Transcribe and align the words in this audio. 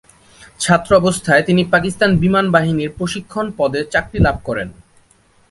ছাত্র 0.59 0.91
অবস্থায় 0.95 1.43
তিনি 1.43 1.61
পাকিস্তান 1.65 2.11
বিমান 2.17 2.45
বাহিনীর 2.51 2.95
প্রশিক্ষণ 2.97 3.45
পদে 3.57 3.81
চাকরি 3.93 4.19
লাভ 4.19 4.37
করেন। 4.43 4.69